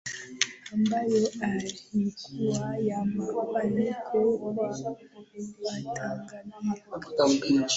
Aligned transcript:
ambayo 0.73 1.29
haikuwa 1.39 2.77
ya 2.77 3.05
mafanikio 3.05 4.37
kwa 4.37 4.75
Watanganyika 6.91 7.69